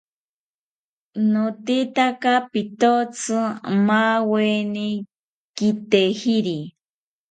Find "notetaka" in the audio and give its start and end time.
1.31-2.33